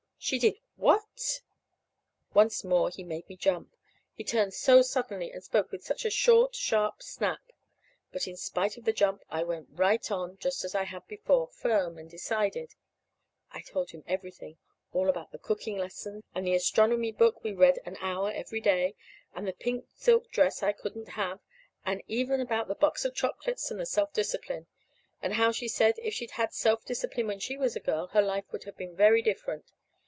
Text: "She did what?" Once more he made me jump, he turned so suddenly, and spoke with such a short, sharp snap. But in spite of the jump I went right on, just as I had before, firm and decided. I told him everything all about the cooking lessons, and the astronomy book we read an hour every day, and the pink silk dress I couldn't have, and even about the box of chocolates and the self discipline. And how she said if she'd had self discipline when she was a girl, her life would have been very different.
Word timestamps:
"She 0.23 0.37
did 0.37 0.59
what?" 0.75 1.41
Once 2.31 2.63
more 2.63 2.91
he 2.91 3.03
made 3.03 3.27
me 3.27 3.35
jump, 3.35 3.75
he 4.13 4.23
turned 4.23 4.53
so 4.53 4.83
suddenly, 4.83 5.31
and 5.31 5.43
spoke 5.43 5.71
with 5.71 5.83
such 5.83 6.05
a 6.05 6.11
short, 6.11 6.53
sharp 6.53 7.01
snap. 7.01 7.39
But 8.11 8.27
in 8.27 8.37
spite 8.37 8.77
of 8.77 8.83
the 8.85 8.93
jump 8.93 9.23
I 9.31 9.41
went 9.41 9.69
right 9.71 10.11
on, 10.11 10.37
just 10.37 10.63
as 10.63 10.75
I 10.75 10.83
had 10.83 11.07
before, 11.07 11.47
firm 11.47 11.97
and 11.97 12.07
decided. 12.07 12.75
I 13.49 13.61
told 13.61 13.89
him 13.89 14.03
everything 14.05 14.59
all 14.93 15.09
about 15.09 15.31
the 15.31 15.39
cooking 15.39 15.79
lessons, 15.79 16.23
and 16.35 16.45
the 16.45 16.53
astronomy 16.53 17.11
book 17.11 17.43
we 17.43 17.51
read 17.53 17.79
an 17.83 17.97
hour 17.99 18.31
every 18.31 18.61
day, 18.61 18.93
and 19.33 19.47
the 19.47 19.53
pink 19.53 19.87
silk 19.95 20.29
dress 20.29 20.61
I 20.61 20.71
couldn't 20.71 21.09
have, 21.09 21.39
and 21.83 22.03
even 22.07 22.41
about 22.41 22.67
the 22.67 22.75
box 22.75 23.05
of 23.05 23.15
chocolates 23.15 23.71
and 23.71 23.79
the 23.79 23.87
self 23.87 24.13
discipline. 24.13 24.67
And 25.19 25.33
how 25.33 25.51
she 25.51 25.67
said 25.67 25.95
if 25.97 26.13
she'd 26.13 26.29
had 26.37 26.53
self 26.53 26.85
discipline 26.85 27.25
when 27.25 27.39
she 27.39 27.57
was 27.57 27.75
a 27.75 27.79
girl, 27.79 28.05
her 28.09 28.21
life 28.21 28.45
would 28.51 28.65
have 28.65 28.77
been 28.77 28.95
very 28.95 29.23
different. 29.23 29.65